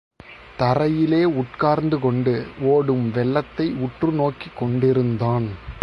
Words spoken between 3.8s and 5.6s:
உற்று நோக்கிக் கொண்டிருந்தான்.